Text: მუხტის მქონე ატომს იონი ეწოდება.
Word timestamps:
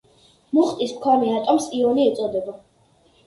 მუხტის 0.57 0.93
მქონე 0.95 1.29
ატომს 1.41 1.67
იონი 1.81 2.05
ეწოდება. 2.13 2.57